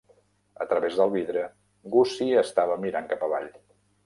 A 0.63 0.65
través 0.71 0.97
del 1.01 1.11
vidre, 1.15 1.43
Gussie 1.97 2.41
estava 2.45 2.79
mirant 2.89 3.13
cap 3.15 3.29
avall. 3.31 3.49